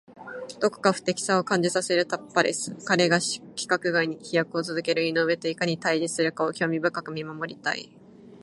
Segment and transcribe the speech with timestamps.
[0.59, 2.73] どこか不敵さを感じさせるタパレス。
[2.87, 7.95] 彼が規格外に飛躍を続ける井上といかに対峙するかを興味深く見守りたい。